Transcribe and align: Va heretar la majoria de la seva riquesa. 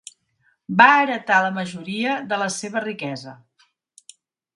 Va 0.77 0.85
heretar 1.01 1.41
la 1.47 1.51
majoria 1.57 2.15
de 2.31 2.39
la 2.43 2.47
seva 2.57 2.83
riquesa. 2.87 3.35